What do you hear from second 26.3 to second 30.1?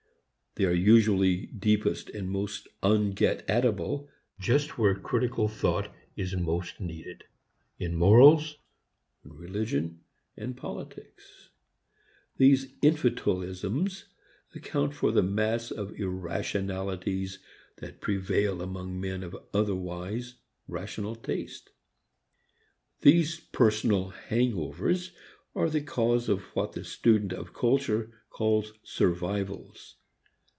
what the student of culture calls survivals.